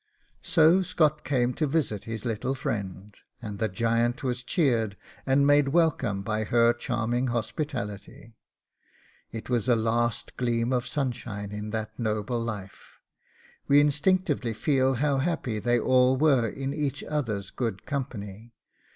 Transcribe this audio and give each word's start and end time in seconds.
So 0.41 0.81
Scott 0.81 1.23
came 1.23 1.53
to 1.53 1.67
visit 1.67 2.05
his 2.05 2.25
little 2.25 2.55
friend, 2.55 3.13
and 3.39 3.59
the 3.59 3.67
giant 3.67 4.23
was 4.23 4.41
cheered 4.41 4.97
and 5.27 5.45
made 5.45 5.67
welcome 5.67 6.23
by 6.23 6.43
her 6.43 6.73
charming 6.73 7.27
hospitality. 7.27 8.33
It 9.31 9.47
was 9.47 9.69
a 9.69 9.75
last 9.75 10.37
gleam 10.37 10.73
of 10.73 10.87
sunshine 10.87 11.51
in 11.51 11.69
that 11.69 11.99
noble 11.99 12.39
life. 12.41 12.97
We 13.67 13.79
instinctively 13.79 14.55
feel 14.55 14.95
how 14.95 15.19
happy 15.19 15.59
they 15.59 15.79
all 15.79 16.17
were 16.17 16.47
in 16.49 16.73
each 16.73 17.03
other's 17.03 17.51
good 17.51 17.85
company. 17.85 18.55